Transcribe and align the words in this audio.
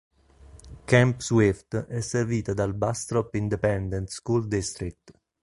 Camp 0.87 1.19
Swift 1.19 1.85
è 1.85 2.01
servita 2.01 2.55
dal 2.55 2.73
Bastrop 2.73 3.35
Independent 3.35 4.09
School 4.09 4.47
District. 4.47 5.13